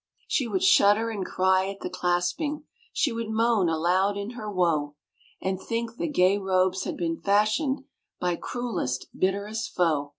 She 0.27 0.47
would 0.47 0.63
shudder 0.63 1.11
and 1.11 1.23
cry 1.23 1.67
at 1.69 1.81
the 1.81 1.87
clasping, 1.91 2.63
She 2.91 3.11
would 3.11 3.29
moan 3.29 3.69
aloud 3.69 4.17
in 4.17 4.31
her 4.31 4.49
woe, 4.51 4.95
And 5.39 5.61
think 5.61 5.97
the 5.97 6.09
gay 6.09 6.39
robes 6.39 6.85
had 6.85 6.97
been 6.97 7.21
fashioned 7.21 7.83
By 8.19 8.35
cruelest, 8.35 9.09
bitterest 9.15 9.69
foe. 9.75 10.09